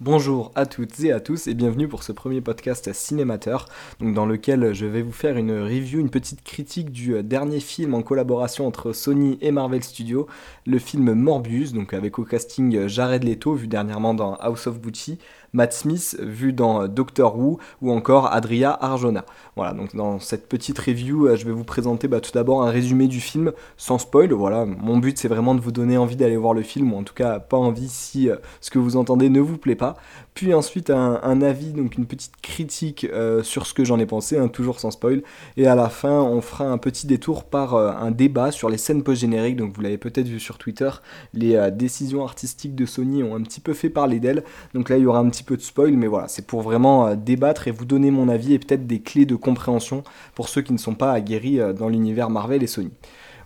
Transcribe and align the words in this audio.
Bonjour 0.00 0.52
à 0.54 0.64
toutes 0.64 1.00
et 1.00 1.10
à 1.10 1.18
tous 1.18 1.48
et 1.48 1.54
bienvenue 1.54 1.88
pour 1.88 2.04
ce 2.04 2.12
premier 2.12 2.40
podcast 2.40 2.92
cinémateur 2.92 3.66
dans 3.98 4.26
lequel 4.26 4.72
je 4.72 4.86
vais 4.86 5.02
vous 5.02 5.10
faire 5.10 5.36
une 5.36 5.50
review, 5.50 5.98
une 5.98 6.08
petite 6.08 6.44
critique 6.44 6.92
du 6.92 7.16
euh, 7.16 7.24
dernier 7.24 7.58
film 7.58 7.94
en 7.94 8.02
collaboration 8.02 8.64
entre 8.68 8.92
Sony 8.92 9.38
et 9.40 9.50
Marvel 9.50 9.82
Studios, 9.82 10.28
le 10.66 10.78
film 10.78 11.14
Morbius, 11.14 11.72
donc 11.72 11.94
avec 11.94 12.20
au 12.20 12.24
casting 12.24 12.76
euh, 12.76 12.86
Jared 12.86 13.24
Leto 13.24 13.54
vu 13.54 13.66
dernièrement 13.66 14.14
dans 14.14 14.34
House 14.36 14.68
of 14.68 14.80
Gucci, 14.80 15.18
Matt 15.52 15.72
Smith 15.72 16.16
vu 16.20 16.52
dans 16.52 16.82
euh, 16.82 16.88
Doctor 16.88 17.38
Who 17.38 17.58
ou 17.80 17.92
encore 17.92 18.32
Adria 18.32 18.76
Arjona. 18.80 19.24
Voilà, 19.56 19.72
donc 19.72 19.94
dans 19.94 20.18
cette 20.18 20.48
petite 20.48 20.78
review, 20.78 21.26
euh, 21.26 21.36
je 21.36 21.44
vais 21.44 21.52
vous 21.52 21.64
présenter 21.64 22.08
bah, 22.08 22.20
tout 22.20 22.32
d'abord 22.32 22.62
un 22.62 22.70
résumé 22.70 23.08
du 23.08 23.20
film 23.20 23.52
sans 23.76 23.98
spoil. 23.98 24.32
Voilà, 24.32 24.66
mon 24.66 24.98
but 24.98 25.18
c'est 25.18 25.28
vraiment 25.28 25.54
de 25.54 25.60
vous 25.60 25.72
donner 25.72 25.96
envie 25.96 26.16
d'aller 26.16 26.36
voir 26.36 26.54
le 26.54 26.62
film 26.62 26.92
ou 26.92 26.98
en 26.98 27.02
tout 27.02 27.14
cas 27.14 27.38
pas 27.38 27.56
envie 27.56 27.88
si 27.88 28.28
euh, 28.28 28.36
ce 28.60 28.70
que 28.70 28.78
vous 28.78 28.96
entendez 28.96 29.30
ne 29.30 29.40
vous 29.40 29.58
plaît 29.58 29.76
pas. 29.76 29.96
Puis 30.34 30.54
ensuite 30.54 30.90
un, 30.90 31.42
avis, 31.42 31.72
donc 31.72 31.96
une 31.96 32.06
petite 32.06 32.36
critique 32.40 33.04
sur 33.42 33.66
ce 33.66 33.74
que 33.74 33.84
j'en 33.84 33.98
ai 33.98 34.06
pensé, 34.06 34.38
hein, 34.38 34.46
toujours 34.46 34.78
sans 34.78 34.92
spoil. 34.92 35.22
Et 35.56 35.66
à 35.66 35.74
la 35.74 35.88
fin, 35.88 36.20
on 36.22 36.40
fera 36.40 36.64
un 36.64 36.78
petit 36.78 37.08
détour 37.08 37.42
par 37.42 37.74
un 37.74 38.12
débat 38.12 38.52
sur 38.52 38.68
les 38.68 38.78
scènes 38.78 39.02
post-génériques. 39.02 39.56
Donc 39.56 39.74
vous 39.74 39.80
l'avez 39.80 39.98
peut-être 39.98 40.28
vu 40.28 40.38
sur 40.38 40.56
Twitter, 40.56 40.90
les 41.34 41.72
décisions 41.72 42.22
artistiques 42.22 42.76
de 42.76 42.86
Sony 42.86 43.24
ont 43.24 43.34
un 43.34 43.42
petit 43.42 43.58
peu 43.58 43.74
fait 43.74 43.90
parler 43.90 44.20
d'elles. 44.20 44.44
Donc 44.74 44.90
là, 44.90 44.96
il 44.96 45.02
y 45.02 45.06
aura 45.06 45.18
un 45.18 45.28
petit 45.28 45.37
peu 45.44 45.56
de 45.56 45.62
spoil, 45.62 45.92
mais 45.92 46.06
voilà, 46.06 46.28
c'est 46.28 46.46
pour 46.46 46.62
vraiment 46.62 47.08
euh, 47.08 47.14
débattre 47.14 47.68
et 47.68 47.70
vous 47.70 47.84
donner 47.84 48.10
mon 48.10 48.28
avis 48.28 48.54
et 48.54 48.58
peut-être 48.58 48.86
des 48.86 49.00
clés 49.00 49.26
de 49.26 49.36
compréhension 49.36 50.02
pour 50.34 50.48
ceux 50.48 50.62
qui 50.62 50.72
ne 50.72 50.78
sont 50.78 50.94
pas 50.94 51.12
aguerris 51.12 51.60
euh, 51.60 51.72
dans 51.72 51.88
l'univers 51.88 52.30
Marvel 52.30 52.62
et 52.62 52.66
Sony. 52.66 52.90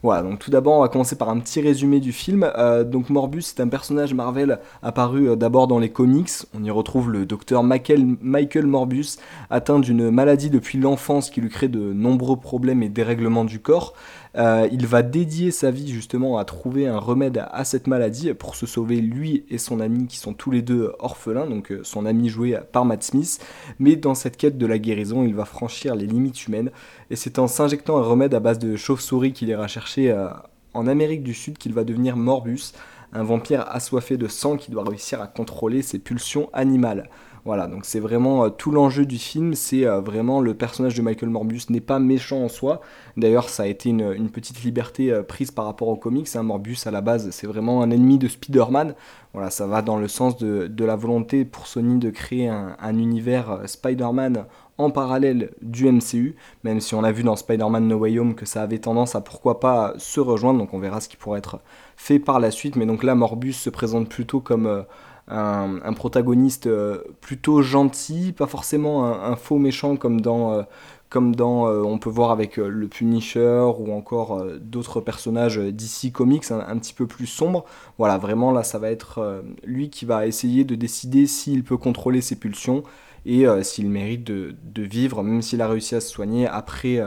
Voilà, 0.02 0.22
donc 0.22 0.40
tout 0.40 0.50
d'abord, 0.50 0.78
on 0.78 0.80
va 0.80 0.88
commencer 0.88 1.14
par 1.14 1.28
un 1.28 1.38
petit 1.38 1.60
résumé 1.60 2.00
du 2.00 2.10
film. 2.10 2.50
Euh, 2.58 2.82
donc 2.82 3.08
Morbus, 3.08 3.42
c'est 3.42 3.60
un 3.60 3.68
personnage 3.68 4.14
Marvel 4.14 4.58
apparu 4.82 5.36
d'abord 5.36 5.68
dans 5.68 5.78
les 5.78 5.90
comics. 5.90 6.30
On 6.58 6.64
y 6.64 6.70
retrouve 6.72 7.10
le 7.10 7.24
docteur 7.24 7.62
Michael, 7.62 8.66
Morbus, 8.66 9.18
atteint 9.48 9.78
d'une 9.78 10.10
maladie 10.10 10.50
depuis 10.50 10.78
l'enfance 10.78 11.30
qui 11.30 11.40
lui 11.40 11.50
crée 11.50 11.68
de 11.68 11.92
nombreux 11.92 12.36
problèmes 12.36 12.82
et 12.82 12.88
dérèglements 12.88 13.44
du 13.44 13.60
corps. 13.60 13.94
Euh, 14.34 14.66
il 14.72 14.86
va 14.86 15.02
dédier 15.02 15.50
sa 15.50 15.70
vie 15.70 15.92
justement 15.92 16.38
à 16.38 16.44
trouver 16.44 16.86
un 16.88 16.98
remède 16.98 17.44
à, 17.50 17.64
cette 17.64 17.86
maladie 17.86 18.32
pour 18.32 18.56
se 18.56 18.64
sauver 18.64 18.96
lui 18.96 19.44
et 19.50 19.58
son 19.58 19.78
ami 19.78 20.06
qui 20.06 20.16
sont 20.16 20.32
tous 20.32 20.50
les 20.50 20.62
deux 20.62 20.92
orphelins, 21.00 21.46
donc 21.46 21.70
euh, 21.70 21.80
son 21.82 22.06
ami 22.06 22.30
joué 22.30 22.58
par 22.72 22.86
Matt 22.86 23.02
Smith. 23.02 23.44
Mais 23.78 23.94
dans 23.94 24.14
cette 24.14 24.38
quête 24.38 24.56
de 24.56 24.66
la 24.66 24.78
guérison, 24.78 25.22
il 25.22 25.34
va 25.34 25.44
franchir 25.44 25.94
les 25.94 26.06
limites 26.06 26.46
humaines 26.46 26.70
et 27.10 27.16
c'est 27.16 27.38
en 27.38 27.46
s'injectant 27.46 27.98
un 27.98 28.02
remède 28.02 28.32
à 28.32 28.40
base 28.40 28.58
de 28.58 28.74
chauve-souris 28.74 29.32
qu'il 29.32 29.50
ira 29.50 29.68
chercher 29.68 29.91
euh, 29.98 30.28
en 30.74 30.86
Amérique 30.86 31.22
du 31.22 31.34
Sud 31.34 31.58
qu'il 31.58 31.74
va 31.74 31.84
devenir 31.84 32.16
Morbus, 32.16 32.72
un 33.12 33.22
vampire 33.22 33.66
assoiffé 33.68 34.16
de 34.16 34.28
sang 34.28 34.56
qui 34.56 34.70
doit 34.70 34.84
réussir 34.84 35.20
à 35.20 35.26
contrôler 35.26 35.82
ses 35.82 35.98
pulsions 35.98 36.48
animales. 36.52 37.10
Voilà, 37.44 37.66
donc 37.66 37.84
c'est 37.84 37.98
vraiment 37.98 38.44
euh, 38.44 38.48
tout 38.50 38.70
l'enjeu 38.70 39.04
du 39.04 39.18
film, 39.18 39.54
c'est 39.54 39.84
euh, 39.84 40.00
vraiment 40.00 40.40
le 40.40 40.54
personnage 40.54 40.94
de 40.94 41.02
Michael 41.02 41.28
Morbius 41.28 41.70
n'est 41.70 41.80
pas 41.80 41.98
méchant 41.98 42.44
en 42.44 42.48
soi. 42.48 42.80
D'ailleurs, 43.16 43.48
ça 43.48 43.64
a 43.64 43.66
été 43.66 43.90
une, 43.90 44.30
petite 44.30 44.62
liberté 44.62 45.12
prise 45.26 45.50
par 45.50 45.64
rapport 45.64 45.88
aux 45.88 45.96
comics. 45.96 46.28
Hein. 46.36 46.44
Morbius, 46.44 46.86
à 46.86 46.92
la 46.92 47.00
base, 47.00 47.30
c'est 47.30 47.48
vraiment 47.48 47.82
un 47.82 47.90
ennemi 47.90 48.18
de 48.18 48.28
Spider-Man. 48.28 48.94
Voilà, 49.34 49.50
ça 49.50 49.66
va 49.66 49.82
dans 49.82 49.96
le 49.96 50.08
sens 50.08 50.36
de, 50.36 50.84
la 50.84 50.96
volonté 50.96 51.44
pour 51.44 51.66
Sony 51.66 51.98
de 51.98 52.10
créer 52.10 52.48
un, 52.48 52.96
univers 52.96 53.62
Spider-Man 53.66 54.46
en 54.78 54.90
parallèle 54.90 55.50
du 55.60 55.90
MCU, 55.90 56.34
même 56.64 56.80
si 56.80 56.94
on 56.94 57.04
a 57.04 57.12
vu 57.12 57.22
dans 57.22 57.36
Spider-Man 57.36 57.86
No 57.86 57.96
Way 57.98 58.18
Home 58.18 58.34
que 58.34 58.46
ça 58.46 58.62
avait 58.62 58.78
tendance 58.78 59.14
à 59.14 59.20
pourquoi 59.20 59.60
pas 59.60 59.94
se 59.98 60.20
rejoindre, 60.20 60.58
donc 60.58 60.74
on 60.74 60.78
verra 60.78 61.00
ce 61.00 61.08
qui 61.08 61.16
pourrait 61.16 61.38
être 61.38 61.60
fait 61.96 62.18
par 62.18 62.40
la 62.40 62.50
suite, 62.50 62.76
mais 62.76 62.86
donc 62.86 63.04
là 63.04 63.14
Morbius 63.14 63.58
se 63.58 63.70
présente 63.70 64.08
plutôt 64.08 64.40
comme 64.40 64.84
un, 65.28 65.92
protagoniste 65.92 66.66
euh, 66.66 67.02
plutôt 67.20 67.62
gentil, 67.62 68.32
pas 68.32 68.46
forcément 68.46 69.04
un, 69.04 69.36
faux 69.36 69.58
méchant 69.58 69.96
comme 69.96 70.20
dans, 70.20 70.52
euh, 70.52 70.62
comme 71.08 71.34
dans 71.34 71.68
euh, 71.68 71.82
on 71.82 71.98
peut 71.98 72.10
voir 72.10 72.30
avec 72.30 72.56
le 72.56 72.88
Punisher 72.88 73.70
ou 73.78 73.92
encore 73.92 74.44
d'autres 74.60 75.00
personnages 75.00 75.58
d'ici 75.58 76.12
comics 76.12 76.50
un, 76.50 76.76
petit 76.78 76.94
peu 76.94 77.06
plus 77.06 77.26
sombres. 77.26 77.64
Voilà, 77.98 78.18
vraiment 78.18 78.52
là 78.52 78.62
ça 78.62 78.78
va 78.78 78.90
être 78.90 79.42
lui 79.64 79.90
qui 79.90 80.04
va 80.04 80.26
essayer 80.26 80.64
de 80.64 80.74
décider 80.74 81.26
s'il 81.26 81.64
peut 81.64 81.76
contrôler 81.76 82.20
ses 82.20 82.36
pulsions 82.36 82.82
et 83.26 83.46
s'il 83.62 83.88
mérite 83.88 84.24
de, 84.24 84.54
vivre, 84.82 85.22
même 85.22 85.42
s'il 85.42 85.62
a 85.62 85.68
réussi 85.68 85.94
à 85.94 86.00
se 86.00 86.08
soigner 86.08 86.46
après, 86.46 87.00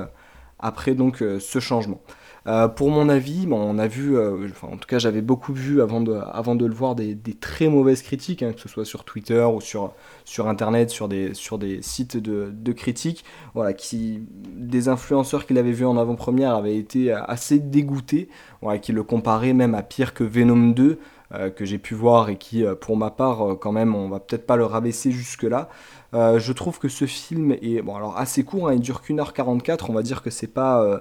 après 0.59 0.95
donc 0.95 1.17
ce 1.17 1.59
changement. 1.59 2.01
Euh, 2.47 2.67
pour 2.67 2.91
mon 2.91 3.09
avis, 3.09 3.47
bon, 3.47 3.57
on 3.57 3.79
a 3.79 3.87
vu, 3.87 4.15
euh, 4.15 4.47
en 4.61 4.77
tout 4.77 4.87
cas 4.87 4.99
j'avais 4.99 5.21
beaucoup 5.21 5.51
vu 5.51 5.81
avant 5.81 5.99
de, 5.99 6.13
avant 6.13 6.53
de 6.53 6.65
le 6.67 6.73
voir 6.75 6.93
des, 6.93 7.17
très 7.39 7.69
mauvaises 7.69 8.03
critiques, 8.03 8.43
hein, 8.43 8.53
que 8.53 8.61
ce 8.61 8.69
soit 8.69 8.85
sur 8.85 9.03
Twitter 9.03 9.43
ou 9.43 9.61
sur, 9.61 9.93
sur 10.25 10.47
Internet, 10.47 10.91
sur 10.91 11.07
des, 11.07 11.33
sur 11.33 11.57
des 11.57 11.81
sites 11.81 12.17
de, 12.17 12.51
de 12.53 12.71
critiques, 12.71 13.25
voilà, 13.55 13.73
qui, 13.73 14.21
des 14.29 14.89
influenceurs 14.89 15.47
qui 15.47 15.55
l'avaient 15.55 15.71
vu 15.71 15.85
en 15.85 15.97
avant-première 15.97 16.53
avaient 16.53 16.77
été 16.77 17.11
assez 17.11 17.57
dégoûtés, 17.57 18.29
voilà, 18.61 18.77
qui 18.77 18.91
le 18.91 19.01
comparaient 19.01 19.53
même 19.53 19.73
à 19.73 19.81
pire 19.81 20.13
que 20.13 20.23
Venom 20.23 20.69
2. 20.69 20.99
Euh, 21.33 21.49
que 21.49 21.65
j'ai 21.65 21.79
pu 21.79 21.95
voir 21.95 22.29
et 22.29 22.37
qui, 22.37 22.63
pour 22.81 22.97
ma 22.97 23.09
part, 23.09 23.57
quand 23.59 23.71
même, 23.71 23.95
on 23.95 24.09
va 24.09 24.19
peut-être 24.19 24.45
pas 24.45 24.55
le 24.55 24.65
rabaisser 24.65 25.11
jusque-là. 25.11 25.69
Euh, 26.15 26.39
je 26.39 26.53
trouve 26.53 26.79
que 26.79 26.87
ce 26.87 27.05
film 27.05 27.51
est 27.51 27.81
bon, 27.81 27.95
alors 27.95 28.17
assez 28.17 28.45
court, 28.45 28.69
hein, 28.69 28.73
il 28.73 28.79
dure 28.79 29.01
qu'une 29.01 29.19
heure 29.19 29.33
44, 29.33 29.89
on 29.89 29.93
va 29.93 30.01
dire 30.01 30.21
que 30.21 30.29
c'est 30.29 30.47
pas, 30.47 30.81
euh, 30.81 30.99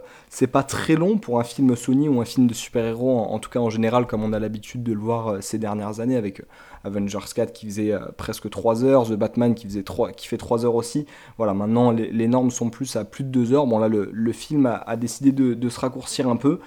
pas 0.49 0.65
très 0.65 0.97
long 0.97 1.19
pour 1.19 1.39
un 1.39 1.45
film 1.45 1.77
Sony 1.77 2.09
ou 2.09 2.21
un 2.21 2.25
film 2.25 2.49
de 2.49 2.55
super-héros, 2.55 3.21
en, 3.21 3.39
tout 3.39 3.49
cas 3.49 3.61
en 3.61 3.71
général, 3.71 4.07
comme 4.09 4.25
on 4.25 4.33
a 4.33 4.41
l'habitude 4.41 4.83
de 4.83 4.93
le 4.93 4.99
voir 4.99 5.29
euh, 5.29 5.41
ces 5.41 5.59
dernières 5.59 6.01
années 6.01 6.17
avec 6.17 6.43
Avengers 6.83 7.19
4 7.33 7.53
qui 7.53 7.67
faisait 7.67 7.95
presque 8.17 8.51
3 8.51 8.83
heures, 8.83 9.07
The 9.07 9.13
Batman 9.13 9.55
qui, 9.55 9.67
faisait 9.67 9.85
3, 9.85 10.11
qui 10.13 10.27
fait 10.27 10.37
3 10.37 10.65
heures 10.65 10.75
aussi. 10.75 11.07
Voilà, 11.39 11.55
maintenant 11.55 11.93
les, 11.93 12.29
normes 12.29 12.51
sont 12.51 12.69
plus 12.69 12.97
à 12.97 13.05
plus 13.05 13.23
de 13.23 13.31
2 13.31 13.53
heures. 13.53 13.67
Bon, 13.67 13.79
là, 13.79 13.89
le, 13.89 14.33
film 14.33 14.67
a, 14.67 14.97
décidé 14.97 15.33
de, 15.33 15.69
se 15.69 15.81
raccourcir 15.81 16.29
un 16.29 16.37
peu. 16.37 16.59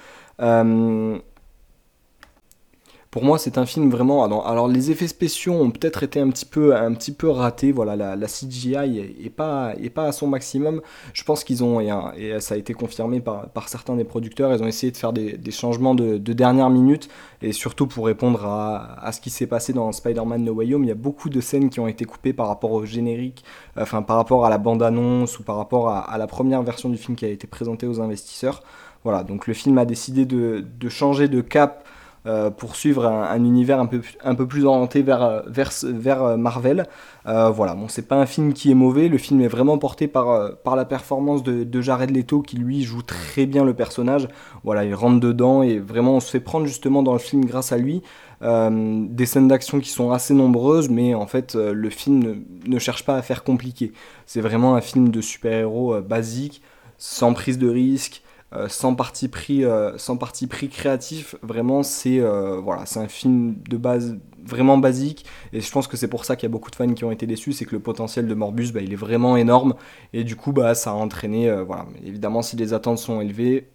Pour 3.10 3.24
moi, 3.24 3.38
c'est 3.38 3.58
un 3.58 3.66
film 3.66 3.90
vraiment. 3.90 4.24
Alors, 4.24 4.68
les 4.68 4.92
effets 4.92 5.08
spéciaux 5.08 5.54
ont 5.54 5.72
peut-être 5.72 6.04
été 6.04 6.20
un 6.20 6.30
petit 6.30 6.46
peu, 6.46 6.76
un 6.76 6.94
petit 6.94 7.14
peu 7.14 7.30
ratés. 7.30 7.72
Voilà, 7.72 7.96
la, 7.96 8.28
CGI 8.28 8.76
est, 9.24 9.30
pas, 9.30 9.74
est 9.82 9.90
pas 9.90 10.08
à 10.08 10.12
son 10.12 10.28
maximum. 10.28 10.82
Je 11.14 11.24
pense 11.24 11.46
qu'ils 11.46 11.64
ont, 11.64 11.80
et, 11.80 12.40
ça 12.42 12.56
a 12.56 12.58
été 12.58 12.74
confirmé 12.74 13.22
par, 13.22 13.50
par, 13.50 13.70
certains 13.70 13.96
des 13.96 14.04
producteurs, 14.04 14.54
ils 14.54 14.62
ont 14.62 14.68
essayé 14.68 14.92
de 14.92 14.98
faire 14.98 15.14
des, 15.14 15.52
changements 15.52 15.96
de, 15.96 16.18
dernière 16.18 16.70
minute. 16.70 17.08
Et 17.42 17.54
surtout 17.54 17.88
pour 17.88 18.08
répondre 18.08 18.46
à, 18.46 19.10
ce 19.14 19.22
qui 19.22 19.30
s'est 19.30 19.48
passé 19.48 19.72
dans 19.72 19.92
Spider-Man 19.92 20.44
No 20.44 20.54
Way 20.54 20.74
Home, 20.74 20.84
il 20.84 20.88
y 20.88 20.92
a 20.92 20.96
beaucoup 20.96 21.30
de 21.30 21.40
scènes 21.40 21.70
qui 21.70 21.80
ont 21.80 21.88
été 21.88 22.04
coupées 22.04 22.34
par 22.34 22.48
rapport 22.48 22.72
au 22.72 22.86
générique, 22.86 23.44
enfin 23.78 24.02
par 24.02 24.18
rapport 24.18 24.46
à 24.46 24.50
la 24.50 24.58
bande-annonce 24.58 25.40
ou 25.40 25.44
par 25.44 25.56
rapport 25.56 25.90
à, 25.90 26.18
la 26.18 26.28
première 26.28 26.62
version 26.62 26.90
du 26.90 26.98
film 26.98 27.16
qui 27.16 27.26
a 27.26 27.30
été 27.30 27.48
présentée 27.48 27.88
aux 27.88 28.02
investisseurs. 28.02 28.64
Voilà, 29.04 29.24
donc 29.24 29.48
le 29.48 29.54
film 29.54 29.78
a 29.78 29.86
décidé 29.86 30.26
de, 30.26 30.66
de 30.80 30.90
changer 30.90 31.30
de 31.30 31.40
cap 31.40 31.88
euh, 32.28 32.50
pour 32.50 32.76
suivre 32.76 33.06
un, 33.06 33.38
univers 33.38 33.80
un 33.80 33.86
peu, 33.86 34.02
un 34.22 34.36
peu 34.36 34.46
plus 34.46 34.66
orienté 34.66 35.02
vers, 35.02 35.24
euh, 35.24 35.42
vers, 35.48 35.72
vers 35.84 36.24
euh, 36.24 36.38
Marvel. 36.38 36.86
voilà, 37.26 37.74
bon, 37.74 37.88
c'est 37.88 38.06
pas 38.06 38.18
un 38.18 38.26
film 38.26 38.52
qui 38.52 38.70
est 38.70 38.76
mauvais, 38.76 39.08
le 39.08 39.18
film 39.18 39.40
est 39.40 39.48
vraiment 39.48 39.78
porté 39.78 40.08
par, 40.10 40.58
par 40.58 40.76
la 40.76 40.84
performance 40.84 41.42
de, 41.42 41.64
de, 41.64 41.82
Jared 41.82 42.12
Leto 42.12 42.42
qui 42.42 42.58
lui 42.58 42.84
joue 42.84 43.02
très 43.02 43.46
bien 43.46 43.64
le 43.64 43.74
personnage. 43.74 44.28
Voilà, 44.66 44.84
il 44.84 44.94
rentre 44.94 45.22
dedans 45.22 45.64
et 45.64 45.80
vraiment 45.80 46.16
on 46.16 46.20
se 46.20 46.30
fait 46.30 46.42
prendre 46.42 46.66
justement 46.66 47.02
dans 47.02 47.14
le 47.14 47.20
film 47.20 47.46
grâce 47.46 47.72
à 47.72 47.78
lui. 47.78 48.02
des 48.42 49.26
scènes 49.26 49.48
d'action 49.48 49.80
qui 49.80 49.90
sont 49.90 50.12
assez 50.12 50.34
nombreuses, 50.34 50.90
mais 50.90 51.16
en 51.16 51.28
fait 51.28 51.56
le 51.56 51.90
film 51.90 52.20
ne, 52.20 52.34
ne 52.66 52.80
cherche 52.80 53.06
pas 53.06 53.16
à 53.16 53.22
faire 53.22 53.44
compliqué. 53.44 53.94
C'est 54.26 54.42
vraiment 54.42 54.76
un 54.76 54.82
film 54.82 55.10
de 55.10 55.22
super-héros 55.22 56.02
basique, 56.02 56.62
sans 56.98 57.34
prise 57.34 57.58
de 57.58 57.70
risque, 57.70 58.22
euh, 58.54 58.70
sans 58.70 58.96
parti 58.96 59.28
pris 59.28 59.66
euh, 59.66 59.98
sans 59.98 60.16
parti 60.16 60.48
pris 60.48 60.70
créatif 60.70 61.36
vraiment 61.42 61.84
c'est 61.84 62.22
euh, 62.22 62.62
voilà 62.62 62.86
c'est 62.86 63.02
un 63.02 63.10
film 63.10 63.56
de 63.70 63.76
base 63.76 64.18
vraiment 64.46 64.78
basique. 64.78 65.26
Et 65.52 65.60
je 65.60 65.70
pense 65.70 65.88
que 65.88 65.98
c'est 65.98 66.08
pour 66.08 66.24
ça 66.24 66.38
qu'il 66.38 66.48
y 66.48 66.52
a 66.52 66.54
beaucoup 66.54 66.72
de 66.72 66.76
fans 66.76 66.94
qui 66.94 67.04
ont 67.04 67.12
été 67.12 67.28
déçus 67.28 67.52
c'est 67.52 67.66
que 67.66 67.76
le 67.76 67.82
potentiel 67.82 68.26
de 68.26 68.34
Morbus 68.34 68.72
bah, 68.72 68.80
il 68.82 68.94
est 68.94 68.98
vraiment 68.98 69.36
énorme. 69.36 69.76
Et 70.14 70.24
du 70.24 70.38
coup 70.38 70.54
bah 70.54 70.76
ça 70.76 70.92
a 70.92 70.94
entraîné 70.94 71.54
voilà. 71.64 71.88
Évidemment 72.06 72.42
si 72.42 72.56
les 72.56 72.74
attentes 72.74 73.00
sont 73.00 73.20
élevées 73.20 73.68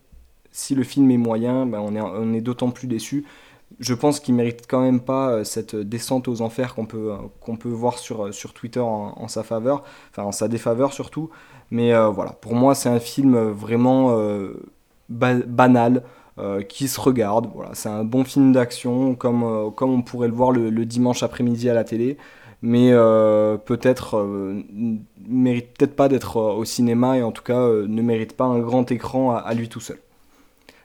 si 0.52 0.74
le 0.74 0.84
film 0.84 1.10
est 1.10 1.18
moyen 1.18 1.66
bah, 1.66 1.80
on 1.82 1.94
est 1.94 2.00
on 2.00 2.32
est 2.32 2.40
d'autant 2.40 2.70
plus 2.70 2.86
déçu 2.88 3.26
je 3.80 3.94
pense 3.94 4.20
qu'il 4.20 4.34
mérite 4.34 4.64
quand 4.68 4.80
même 4.80 5.00
pas 5.00 5.44
cette 5.44 5.76
descente 5.76 6.28
aux 6.28 6.42
enfers 6.42 6.74
qu'on 6.74 6.86
peut, 6.86 7.12
qu'on 7.40 7.56
peut 7.56 7.68
voir 7.68 7.98
sur, 7.98 8.32
sur 8.32 8.52
Twitter 8.52 8.80
en, 8.80 9.28
sa 9.28 9.42
faveur, 9.42 9.82
enfin 10.10 10.24
en 10.24 10.32
sa 10.32 10.48
défaveur 10.48 10.92
surtout. 10.92 11.30
Mais 11.72 11.94
euh, 11.94 12.08
voilà, 12.08 12.32
pour 12.32 12.54
moi, 12.54 12.74
c'est 12.74 12.90
un 12.90 13.00
film 13.00 13.36
vraiment 13.50 14.18
euh, 14.18 14.62
banal. 15.08 16.04
Euh, 16.38 16.62
qui 16.62 16.88
se 16.88 16.98
regarde. 16.98 17.50
Voilà, 17.54 17.74
c'est 17.74 17.90
un 17.90 18.04
bon 18.04 18.24
film 18.24 18.52
d'action, 18.52 19.14
comme, 19.14 19.70
comme 19.76 19.90
on 19.90 20.00
pourrait 20.00 20.28
le 20.28 20.34
voir 20.34 20.50
le, 20.50 20.86
dimanche 20.86 21.22
après-midi 21.22 21.68
à 21.68 21.74
la 21.74 21.84
télé, 21.84 22.16
mais 22.62 22.90
peut-être 23.66 24.26
mérite 25.28 25.76
peut-être 25.76 25.94
pas 25.94 26.08
d'être 26.08 26.38
au 26.38 26.64
cinéma 26.64 27.18
et 27.18 27.22
en 27.22 27.32
tout 27.32 27.42
cas 27.42 27.68
ne 27.68 28.02
mérite 28.02 28.34
pas 28.34 28.46
un 28.46 28.60
grand 28.60 28.90
écran 28.90 29.36
à, 29.36 29.52
lui 29.52 29.68
tout 29.68 29.80
seul. 29.80 29.98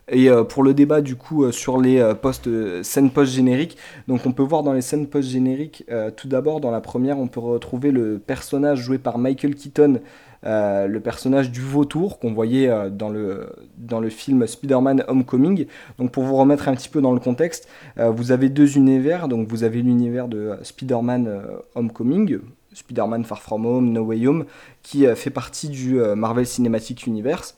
Et 0.10 0.30
pour 0.48 0.64
le 0.64 0.74
débat 0.74 1.02
du 1.02 1.16
coup 1.18 1.52
sur 1.52 1.82
les 1.82 2.14
post, 2.22 2.48
scènes 2.82 3.12
post-génériques, 3.12 3.78
donc 4.08 4.26
on 4.26 4.32
peut 4.32 4.44
voir 4.44 4.64
dans 4.64 4.72
les 4.72 4.82
scènes 4.82 5.08
post-génériques, 5.08 5.86
tout 6.16 6.30
d'abord 6.30 6.62
dans 6.62 6.72
la 6.72 6.80
première 6.80 7.20
on 7.20 7.28
peut 7.28 7.42
retrouver 7.42 7.92
le 7.92 8.18
personnage 8.18 8.80
joué 8.80 9.00
par 9.00 9.18
Michael 9.18 9.56
Keaton 9.56 10.00
euh, 10.46 10.88
le 10.88 11.00
personnage 11.00 11.52
du 11.52 11.62
vautour 11.62 12.20
qu'on 12.20 12.32
voyait 12.32 12.70
euh, 12.70 12.90
dans, 12.90 13.10
le, 13.10 13.50
dans 13.78 14.00
le 14.00 14.10
film 14.10 14.46
Spider-Man 14.46 15.04
Homecoming. 15.08 15.66
Donc 15.98 16.12
pour 16.12 16.24
vous 16.24 16.36
remettre 16.36 16.68
un 16.68 16.76
petit 16.76 16.90
peu 16.90 17.02
dans 17.02 17.12
le 17.12 17.20
contexte, 17.20 17.68
euh, 17.98 18.12
vous 18.12 18.32
avez 18.32 18.50
deux 18.50 18.78
univers. 18.78 19.28
Donc 19.28 19.48
vous 19.48 19.64
avez 19.64 19.82
l'univers 19.82 20.28
de 20.28 20.58
Spider-Man 20.62 21.42
Homecoming, 21.76 22.40
Spider-Man 22.74 23.26
Far 23.26 23.42
From 23.42 23.66
Home, 23.66 23.92
No 23.92 24.04
Way 24.04 24.28
Home, 24.28 24.46
qui 24.84 25.06
fait 25.16 25.32
partie 25.32 25.70
du 25.70 25.96
Marvel 26.16 26.46
Cinematic 26.46 27.08
Universe. 27.08 27.56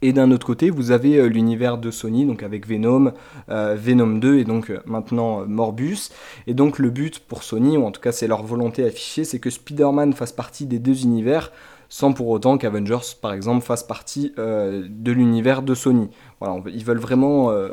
Et 0.00 0.12
d'un 0.12 0.30
autre 0.30 0.46
côté, 0.46 0.70
vous 0.70 0.92
avez 0.92 1.28
l'univers 1.28 1.76
de 1.76 1.90
Sony, 1.90 2.24
donc 2.24 2.44
avec 2.44 2.68
Venom, 2.68 3.12
Venom 3.48 4.18
2 4.18 4.38
et 4.38 4.44
donc 4.44 4.72
maintenant 4.86 5.44
Morbus. 5.44 6.10
Et 6.46 6.54
donc 6.54 6.78
le 6.78 6.90
but 6.90 7.18
pour 7.18 7.42
Sony, 7.42 7.76
ou 7.76 7.84
en 7.84 7.90
tout 7.90 8.00
cas 8.00 8.12
c'est 8.12 8.28
leur 8.28 8.44
volonté 8.44 8.84
affichée, 8.84 9.24
c'est 9.24 9.40
que 9.40 9.50
Spider-Man 9.50 10.12
fasse 10.12 10.30
partie 10.30 10.66
des 10.66 10.78
deux 10.78 11.02
univers 11.02 11.50
sans 11.88 12.12
pour 12.12 12.28
autant 12.28 12.58
qu'Avengers, 12.58 13.16
par 13.20 13.32
exemple, 13.32 13.64
fasse 13.64 13.82
partie 13.82 14.32
euh, 14.38 14.86
de 14.88 15.12
l'univers 15.12 15.62
de 15.62 15.74
Sony. 15.74 16.10
Voilà, 16.40 16.62
ils 16.72 16.84
veulent 16.84 17.00
vraiment 17.00 17.50
euh, 17.50 17.70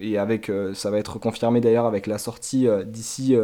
et 0.00 0.18
avec, 0.18 0.48
euh, 0.48 0.74
ça 0.74 0.90
va 0.90 0.98
être 0.98 1.20
confirmé 1.20 1.60
d'ailleurs 1.60 1.86
avec 1.86 2.08
la 2.08 2.18
sortie 2.18 2.66
euh, 2.66 2.82
d'ici 2.82 3.36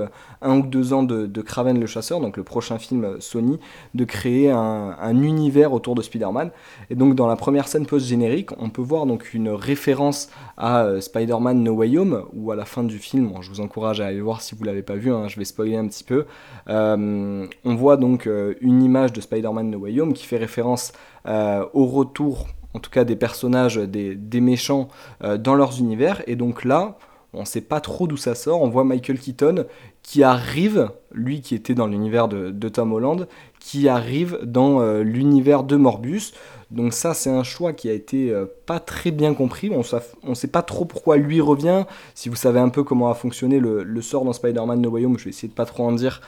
un 0.43 0.59
ou 0.59 0.63
deux 0.63 0.93
ans 0.93 1.05
de, 1.05 1.27
de, 1.27 1.43
Kraven 1.43 1.79
le 1.79 1.87
Chasseur, 1.87 2.21
donc 2.21 2.37
le 2.37 2.43
prochain 2.43 2.79
film 2.79 3.21
Sony, 3.21 3.61
de 3.95 4.05
créer 4.05 4.51
un, 4.51 4.97
un 5.01 5.23
univers 5.23 5.73
autour 5.73 5.95
de 5.95 6.03
Spider-Man. 6.03 6.51
Et 6.91 6.97
donc 6.97 7.15
dans 7.15 7.29
la 7.29 7.37
première 7.37 7.69
scène 7.69 7.87
post-générique, 7.87 8.51
on 8.59 8.69
peut 8.69 8.83
voir 8.83 9.07
donc 9.07 9.33
une 9.33 9.49
référence 9.51 10.29
à 10.57 11.01
Spider-Man 11.01 11.63
No 11.63 11.75
Way 11.75 11.99
Home, 11.99 12.25
ou 12.33 12.51
à 12.51 12.57
la 12.57 12.65
fin 12.65 12.83
du 12.83 12.99
film, 12.99 13.33
je 13.41 13.51
vous 13.51 13.61
encourage 13.61 14.01
à 14.01 14.07
aller 14.07 14.21
voir 14.21 14.43
si 14.43 14.57
vous 14.57 14.65
l'avez 14.65 14.83
pas 14.83 14.97
vu, 14.97 15.13
hein, 15.13 15.29
je 15.29 15.39
vais 15.39 15.45
spoiler 15.45 15.77
un 15.77 15.87
petit 15.87 16.05
peu. 16.05 16.27
on 16.67 17.49
voit 17.65 17.97
donc 17.97 18.29
une 18.61 18.83
image 18.83 19.13
de 19.13 19.21
Spider-Man 19.21 19.71
No 19.71 19.79
Way 19.79 20.01
Home 20.01 20.13
qui 20.15 20.27
fait 20.27 20.39
référence 20.39 20.93
au 21.27 21.87
retour 21.87 22.49
en 22.75 22.81
tout 22.81 22.91
cas 22.91 23.05
des 23.05 23.17
personnages, 23.17 23.77
des, 23.77 24.41
méchants 24.41 24.89
euh, 25.23 25.39
dans 25.39 25.55
leurs 25.55 25.79
univers. 25.79 26.23
Et 26.27 26.37
donc 26.37 26.65
là, 26.65 26.99
on 27.33 27.41
ne 27.41 27.45
sait 27.45 27.61
pas 27.61 27.81
trop 27.81 28.07
d'où 28.07 28.17
ça 28.17 28.35
sort. 28.35 28.63
On 28.63 28.69
voit 28.69 28.85
Michael 28.85 29.19
Keaton 29.19 29.65
qui 30.03 30.23
arrive, 30.23 30.91
lui 31.13 31.41
qui 31.41 31.55
était 31.55 31.75
dans 31.75 31.87
l'univers 31.87 32.29
de, 32.29 32.69
Tom 32.69 32.93
Holland, 32.93 33.27
qui 33.59 33.89
arrive 33.89 34.39
dans 34.43 34.81
euh, 34.81 35.03
l'univers 35.03 35.63
de 35.63 35.77
Morbus. 35.77 36.33
Donc 36.71 36.93
ça, 36.93 37.15
c'est 37.15 37.31
un 37.31 37.45
choix 37.45 37.73
qui 37.73 37.89
a 37.89 37.93
été 37.93 38.31
euh, 38.31 38.47
pas 38.67 38.81
très 38.81 39.13
bien 39.13 39.35
compris. 39.35 39.71
On 39.71 40.29
ne 40.29 40.35
sait 40.35 40.49
pas 40.49 40.63
trop 40.63 40.85
pourquoi 40.85 41.17
lui 41.17 41.41
revient. 41.41 41.85
Si 42.15 42.29
vous 42.29 42.37
savez 42.37 42.59
un 42.59 42.69
peu 42.69 42.83
comment 42.83 43.09
a 43.09 43.15
fonctionné 43.15 43.61
le, 43.61 44.03
sort 44.03 44.25
dans 44.25 44.33
Spider-Man 44.33 44.81
No 44.81 44.91
Way 44.91 45.07
Home, 45.07 45.19
je 45.19 45.25
vais 45.25 45.31
essayer 45.31 45.49
de 45.49 45.55
pas 45.55 45.67
trop 45.67 45.85
en 45.85 45.93
dire. 45.93 46.21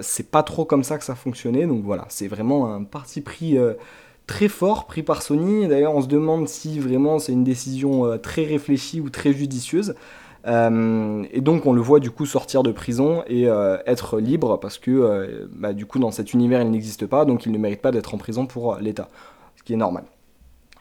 c'est 0.00 0.30
pas 0.30 0.42
trop 0.42 0.64
comme 0.64 0.84
ça 0.84 0.96
que 0.98 1.04
ça 1.04 1.14
fonctionnait. 1.14 1.66
Donc 1.66 1.84
voilà, 1.84 2.06
c'est 2.08 2.28
vraiment 2.28 2.72
un 2.72 2.84
parti 2.84 3.20
pris 3.20 3.58
très 4.30 4.46
fort 4.46 4.86
pris 4.86 5.02
par 5.02 5.22
Sony. 5.22 5.66
D'ailleurs, 5.66 5.92
on 5.92 6.02
se 6.02 6.06
demande 6.06 6.46
si 6.46 6.78
vraiment 6.78 7.18
c'est 7.18 7.32
une 7.32 7.42
décision 7.42 8.06
euh, 8.06 8.16
très 8.16 8.44
réfléchie 8.44 9.00
ou 9.00 9.10
très 9.10 9.32
judicieuse. 9.32 9.96
Euh, 10.46 11.24
et 11.32 11.40
donc 11.40 11.66
on 11.66 11.72
le 11.72 11.80
voit 11.80 11.98
du 11.98 12.12
coup 12.12 12.26
sortir 12.26 12.62
de 12.62 12.70
prison 12.70 13.24
et 13.26 13.48
euh, 13.48 13.76
être 13.86 14.20
libre 14.20 14.58
parce 14.58 14.78
que 14.78 15.48
bah, 15.52 15.74
du 15.74 15.84
coup 15.84 15.98
dans 15.98 16.10
cet 16.10 16.32
univers 16.32 16.62
il 16.62 16.70
n'existe 16.70 17.04
pas 17.04 17.26
donc 17.26 17.44
il 17.44 17.52
ne 17.52 17.58
mérite 17.58 17.82
pas 17.82 17.90
d'être 17.90 18.14
en 18.14 18.16
prison 18.16 18.46
pour 18.46 18.76
l'État, 18.76 19.10
ce 19.56 19.64
qui 19.64 19.74
est 19.74 19.76
normal. 19.76 20.04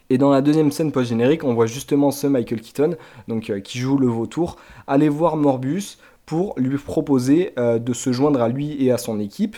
Et 0.09 0.17
dans 0.17 0.29
la 0.29 0.41
deuxième 0.41 0.71
scène 0.71 0.91
post-générique, 0.93 1.43
on 1.43 1.55
voit 1.55 1.65
justement 1.65 2.11
ce 2.11 2.27
Michael 2.27 2.61
Keaton, 2.61 2.95
donc 3.27 3.51
qui 3.63 3.79
joue 3.79 3.97
le 3.97 4.07
vautour, 4.07 4.57
aller 4.87 5.09
voir 5.09 5.35
Morbus 5.35 5.97
pour 6.25 6.53
lui 6.55 6.77
proposer 6.77 7.53
de 7.57 7.93
se 7.93 8.11
joindre 8.13 8.41
à 8.41 8.47
lui 8.47 8.81
et 8.81 8.91
à 8.91 8.97
son 8.97 9.19
équipe 9.19 9.57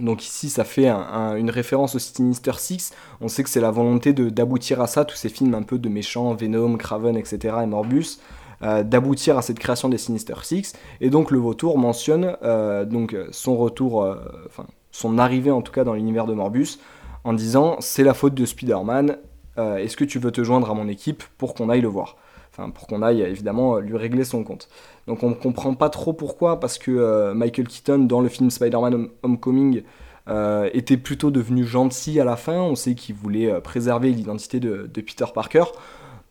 donc 0.00 0.24
ici, 0.24 0.50
ça 0.50 0.64
fait 0.64 0.88
une 0.88 1.50
référence 1.50 1.94
au 1.94 1.98
Sinister 1.98 2.52
Six. 2.58 2.92
On 3.20 3.28
sait 3.28 3.42
que 3.42 3.50
c'est 3.50 3.60
la 3.60 3.70
volonté 3.70 4.12
d'aboutir 4.12 4.80
à 4.80 4.86
ça, 4.86 5.04
tous 5.04 5.16
ces 5.16 5.28
films 5.28 5.54
un 5.54 5.62
peu 5.62 5.78
de 5.78 5.88
méchants, 5.88 6.34
Venom, 6.34 6.76
Craven, 6.76 7.16
etc. 7.16 7.56
et 7.62 7.66
Morbus, 7.66 8.18
euh, 8.62 8.82
d'aboutir 8.82 9.38
à 9.38 9.42
cette 9.42 9.58
création 9.58 9.88
des 9.88 9.98
Sinister 9.98 10.34
Six. 10.42 10.74
Et 11.00 11.10
donc 11.10 11.30
le 11.30 11.38
vautour 11.38 11.78
mentionne 11.78 12.36
euh, 12.42 12.84
donc 12.84 13.16
son 13.30 13.56
retour, 13.56 14.02
euh, 14.02 14.16
enfin 14.46 14.66
son 14.90 15.18
arrivée 15.18 15.50
en 15.50 15.62
tout 15.62 15.72
cas 15.72 15.84
dans 15.84 15.94
l'univers 15.94 16.26
de 16.26 16.34
Morbus, 16.34 16.78
en 17.24 17.32
disant 17.32 17.76
c'est 17.80 18.04
la 18.04 18.14
faute 18.14 18.34
de 18.34 18.44
Spider-Man. 18.44 19.16
Est-ce 19.56 19.94
que 19.94 20.04
tu 20.04 20.18
veux 20.18 20.30
te 20.30 20.42
joindre 20.42 20.70
à 20.70 20.74
mon 20.74 20.88
équipe 20.88 21.22
pour 21.36 21.52
qu'on 21.52 21.68
aille 21.68 21.82
le 21.82 21.88
voir? 21.88 22.16
Enfin, 22.52 22.70
pour 22.70 22.86
qu'on 22.88 23.02
aille 23.02 23.22
évidemment 23.22 23.78
lui 23.78 23.96
régler 23.96 24.24
son 24.24 24.42
compte. 24.42 24.68
Donc 25.06 25.22
on 25.22 25.30
ne 25.30 25.34
comprend 25.34 25.74
pas 25.74 25.88
trop 25.90 26.12
pourquoi, 26.12 26.60
parce 26.60 26.78
que 26.78 26.90
euh, 26.90 27.34
Michael 27.34 27.66
Keaton, 27.66 27.98
dans 27.98 28.20
le 28.20 28.28
film 28.28 28.50
Spider-Man 28.50 29.08
Homecoming, 29.22 29.82
euh, 30.28 30.70
était 30.72 30.96
plutôt 30.96 31.30
devenu 31.30 31.64
gentil 31.64 32.20
à 32.20 32.24
la 32.24 32.36
fin. 32.36 32.60
On 32.60 32.76
sait 32.76 32.94
qu'il 32.94 33.14
voulait 33.14 33.50
euh, 33.50 33.60
préserver 33.60 34.10
l'identité 34.10 34.60
de, 34.60 34.86
Peter 34.94 35.24
Parker. 35.34 35.64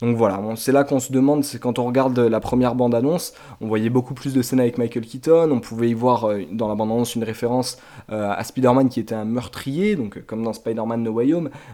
Donc 0.01 0.15
voilà, 0.15 0.41
c'est 0.55 0.71
là 0.71 0.85
qu'on 0.85 1.01
se 1.01 1.11
demande, 1.11 1.43
c'est 1.43 1.59
quand 1.59 1.77
on 1.77 1.83
regarde 1.83 2.17
la 2.17 2.39
première 2.39 2.73
bande-annonce, 2.73 3.33
on 3.59 3.67
voyait 3.67 3.89
beaucoup 3.89 4.13
plus 4.13 4.33
de 4.33 4.41
scènes 4.41 4.61
avec 4.61 4.77
Michael 4.77 5.05
Keaton, 5.05 5.51
on 5.51 5.59
pouvait 5.59 5.89
y 5.89 5.93
voir 5.93 6.23
euh, 6.23 6.43
dans 6.53 6.69
la 6.69 6.75
bande-annonce 6.75 7.15
une 7.15 7.25
référence 7.25 7.77
euh, 8.09 8.31
à 8.31 8.41
Spider-Man 8.45 8.87
qui 8.87 9.01
était 9.01 9.15
un 9.15 9.25
meurtrier, 9.25 9.97
donc 9.97 10.15
euh, 10.15 10.23
comme 10.25 10.41
dans 10.41 10.53
Spider-Man 10.53 11.03
No 11.03 11.11
Way 11.11 11.33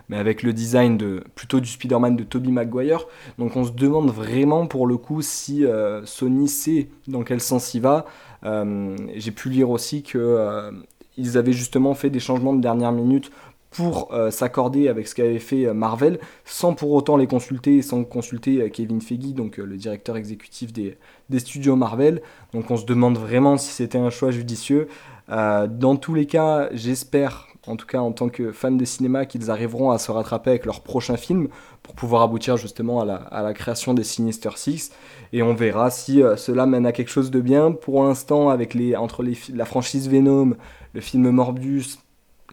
mais 0.10 0.18
avec 0.18 0.42
le 0.42 0.54
design 0.54 0.98
de 0.98 1.24
plutôt 1.36 1.60
du 1.60 1.69
Spider-Man 1.69 2.16
de 2.16 2.24
Tobey 2.24 2.50
Maguire. 2.50 3.06
Donc 3.38 3.56
on 3.56 3.63
se 3.63 3.72
demande 3.72 4.10
vraiment 4.10 4.66
pour 4.66 4.88
le 4.88 4.98
coup 4.98 5.22
si 5.22 5.63
Sony 6.04 6.48
sait 6.48 6.89
dans 7.07 7.24
quel 7.24 7.39
sens 7.39 7.74
il 7.74 7.81
va. 7.81 8.06
J'ai 8.44 9.31
pu 9.31 9.50
lire 9.50 9.69
aussi 9.69 10.04
que 10.04 10.72
ils 11.18 11.38
avaient 11.38 11.54
justement 11.54 11.94
fait 11.94 12.10
des 12.10 12.19
changements 12.19 12.54
de 12.54 12.62
dernière 12.62 12.92
minute 12.92 13.31
pour 13.75 14.13
euh, 14.13 14.31
s'accorder 14.31 14.88
avec 14.88 15.07
ce 15.07 15.16
qu'avait 15.16 15.39
fait 15.39 15.66
euh, 15.66 15.74
Marvel, 15.74 16.19
sans 16.45 16.74
pour 16.74 16.92
autant 16.92 17.18
les 17.18 17.27
consulter, 17.27 17.81
sans 17.81 18.04
consulter 18.06 18.62
euh, 18.62 18.69
Kevin 18.69 19.01
Feige, 19.01 19.33
donc 19.33 19.57
le 19.57 19.75
directeur 19.75 20.16
exécutif 20.16 20.72
des, 20.72 20.98
studios 21.39 21.75
Marvel. 21.75 22.22
Donc 22.54 22.72
on 22.72 22.77
se 22.77 22.86
demande 22.86 23.18
vraiment 23.18 23.57
si 23.57 23.72
c'était 23.72 23.98
un 23.98 24.10
choix 24.10 24.31
judicieux. 24.31 24.88
dans 25.27 25.98
tous 25.98 26.13
les 26.13 26.25
cas, 26.25 26.69
j'espère, 26.72 27.48
en 27.68 27.75
tout 27.75 27.88
cas 27.88 28.00
en 28.00 28.12
tant 28.12 28.30
que 28.30 28.51
fan 28.51 28.77
de 28.77 28.86
cinéma, 28.86 29.25
qu'ils 29.25 29.51
arriveront 29.51 29.92
à 29.92 29.98
se 29.98 30.12
rattraper 30.12 30.51
avec 30.51 30.66
leur 30.66 30.81
prochain 30.81 31.18
film 31.18 31.50
pour 31.83 31.95
pouvoir 31.95 32.22
aboutir 32.22 32.57
justement 32.57 33.01
à 33.01 33.42
la, 33.42 33.54
création 33.54 33.94
des 33.94 34.04
Sinister 34.04 34.51
Six. 34.56 34.92
Et 35.33 35.44
on 35.44 35.54
verra 35.54 35.89
si 35.89 36.22
cela 36.38 36.66
mène 36.66 36.86
à 36.86 36.92
quelque 36.92 37.12
chose 37.12 37.31
de 37.31 37.42
bien. 37.42 37.72
Pour 37.72 38.04
l'instant, 38.04 38.50
avec 38.50 38.77
entre 38.98 39.25
la 39.54 39.66
franchise 39.66 40.07
Venom, 40.10 40.56
le 40.94 41.01
film 41.01 41.29
Morbius, 41.29 42.00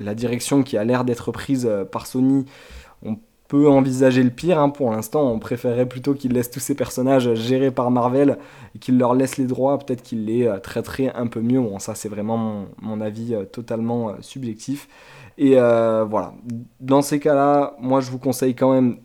la 0.00 0.14
direction 0.14 0.62
qui 0.62 0.76
a 0.76 0.84
l'air 0.84 1.04
d'être 1.04 1.32
prise 1.32 1.66
euh, 1.66 1.84
par 1.84 2.06
Sony, 2.06 2.44
on 3.04 3.18
peut 3.48 3.68
envisager 3.68 4.22
le 4.22 4.30
pire. 4.30 4.58
Hein. 4.58 4.70
Pour 4.70 4.90
l'instant, 4.90 5.30
on 5.30 5.38
préférerait 5.38 5.86
plutôt 5.86 6.14
qu'ils 6.14 6.32
laissent 6.32 6.50
tous 6.50 6.60
ces 6.60 6.74
personnages 6.74 7.34
gérés 7.34 7.70
par 7.70 7.90
Marvel 7.90 8.38
et 8.74 8.78
qu'ils 8.78 8.98
leur 8.98 9.14
laissent 9.14 9.36
les 9.36 9.46
droits. 9.46 9.78
Peut-être 9.78 10.02
qu'ils 10.02 10.24
les 10.24 10.46
euh, 10.46 10.58
traiteraient 10.58 11.12
un 11.14 11.26
peu 11.26 11.40
mieux. 11.40 11.62
Ça, 11.78 11.94
c'est 11.94 12.08
vraiment 12.08 12.66
mon, 12.80 13.00
avis 13.00 13.34
euh, 13.34 13.44
totalement 13.44 14.14
subjectif. 14.20 14.88
Et 15.38 15.54
voilà. 15.54 16.34
Dans 16.80 17.00
ces 17.00 17.18
cas-là, 17.18 17.74
moi, 17.80 18.00
je 18.00 18.10
vous 18.10 18.18
conseille 18.18 18.54
quand 18.54 18.72
même 18.72 18.98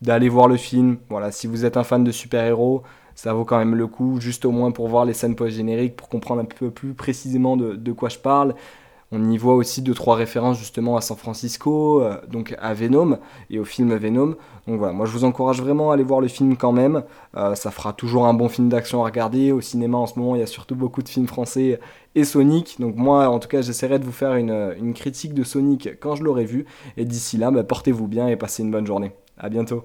d'aller 0.00 0.28
voir 0.28 0.46
le 0.46 0.56
film. 0.56 0.98
Voilà, 1.10 1.32
si 1.32 1.48
vous 1.48 1.64
êtes 1.64 1.76
un 1.76 1.82
fan 1.82 2.04
de 2.04 2.12
super-héros, 2.12 2.84
ça 3.16 3.32
vaut 3.32 3.44
quand 3.44 3.58
même 3.58 3.74
le 3.74 3.88
coup, 3.88 4.20
juste 4.20 4.44
au 4.44 4.52
moins 4.52 4.70
pour 4.70 4.86
voir 4.88 5.04
les 5.04 5.14
scènes 5.14 5.34
post-génériques, 5.34 5.96
pour 5.96 6.08
comprendre 6.08 6.42
un 6.42 6.44
peu 6.44 6.70
plus 6.70 6.94
précisément 6.94 7.56
de 7.56 7.92
quoi 7.92 8.08
je 8.08 8.18
parle. 8.18 8.54
On 9.16 9.30
y 9.30 9.38
voit 9.38 9.54
aussi 9.54 9.80
deux 9.80 9.94
trois 9.94 10.16
références 10.16 10.58
justement 10.58 10.96
à 10.96 11.00
San 11.00 11.16
Francisco, 11.16 12.02
euh, 12.02 12.16
donc 12.28 12.56
à 12.58 12.74
Venom 12.74 13.18
et 13.48 13.60
au 13.60 13.64
film 13.64 13.94
Venom. 13.94 14.34
Donc 14.66 14.78
voilà, 14.78 14.92
moi 14.92 15.06
je 15.06 15.12
vous 15.12 15.24
encourage 15.24 15.62
vraiment 15.62 15.92
à 15.92 15.94
aller 15.94 16.02
voir 16.02 16.20
le 16.20 16.26
film 16.26 16.56
quand 16.56 16.72
même. 16.72 17.04
Euh, 17.36 17.54
ça 17.54 17.70
fera 17.70 17.92
toujours 17.92 18.26
un 18.26 18.34
bon 18.34 18.48
film 18.48 18.68
d'action 18.68 19.02
à 19.02 19.04
regarder. 19.04 19.52
Au 19.52 19.60
cinéma 19.60 19.98
en 19.98 20.06
ce 20.06 20.18
moment, 20.18 20.34
il 20.34 20.40
y 20.40 20.42
a 20.42 20.46
surtout 20.46 20.74
beaucoup 20.74 21.02
de 21.02 21.08
films 21.08 21.28
français 21.28 21.78
et 22.16 22.24
Sonic. 22.24 22.80
Donc 22.80 22.96
moi, 22.96 23.28
en 23.28 23.38
tout 23.38 23.48
cas, 23.48 23.62
j'essaierai 23.62 24.00
de 24.00 24.04
vous 24.04 24.12
faire 24.12 24.34
une, 24.34 24.94
critique 24.94 25.34
de 25.34 25.44
Sonic 25.44 26.00
quand 26.00 26.16
je 26.16 26.24
l'aurai 26.24 26.44
vu. 26.44 26.66
Et 26.96 27.04
d'ici 27.04 27.36
là, 27.36 27.52
bah, 27.52 27.62
portez-vous 27.62 28.08
bien 28.08 28.26
et 28.26 28.36
passez 28.36 28.64
une 28.64 28.70
bonne 28.72 28.86
journée. 28.86 29.12
À 29.38 29.48
bientôt. 29.48 29.84